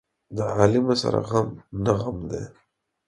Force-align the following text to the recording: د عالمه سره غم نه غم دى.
د 0.35 0.37
عالمه 0.55 0.95
سره 1.01 1.19
غم 1.29 1.49
نه 1.83 1.93
غم 1.99 2.17
دى. 2.31 2.43